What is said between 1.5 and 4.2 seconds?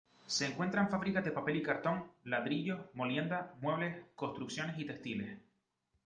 y cartón, ladrillos, molienda, muebles,